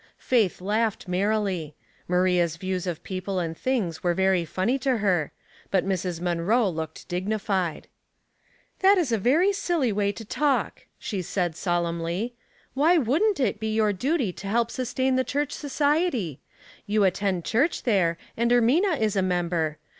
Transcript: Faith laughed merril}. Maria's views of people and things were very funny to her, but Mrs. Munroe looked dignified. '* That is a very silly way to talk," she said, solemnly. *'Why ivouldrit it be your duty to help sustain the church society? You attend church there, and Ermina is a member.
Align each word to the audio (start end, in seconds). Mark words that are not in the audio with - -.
Faith 0.17 0.61
laughed 0.61 1.07
merril}. 1.07 1.75
Maria's 2.07 2.57
views 2.57 2.87
of 2.87 3.03
people 3.03 3.37
and 3.37 3.55
things 3.55 4.01
were 4.01 4.15
very 4.15 4.43
funny 4.43 4.79
to 4.79 4.97
her, 4.97 5.31
but 5.69 5.85
Mrs. 5.85 6.19
Munroe 6.19 6.67
looked 6.67 7.07
dignified. 7.07 7.87
'* 8.35 8.79
That 8.79 8.97
is 8.97 9.11
a 9.11 9.19
very 9.19 9.53
silly 9.53 9.91
way 9.91 10.11
to 10.11 10.25
talk," 10.25 10.87
she 10.97 11.21
said, 11.21 11.55
solemnly. 11.55 12.33
*'Why 12.73 12.97
ivouldrit 12.97 13.39
it 13.39 13.59
be 13.59 13.75
your 13.75 13.93
duty 13.93 14.33
to 14.33 14.47
help 14.47 14.71
sustain 14.71 15.17
the 15.17 15.23
church 15.23 15.51
society? 15.51 16.39
You 16.87 17.03
attend 17.03 17.45
church 17.45 17.83
there, 17.83 18.17
and 18.35 18.49
Ermina 18.51 18.99
is 18.99 19.15
a 19.15 19.21
member. 19.21 19.77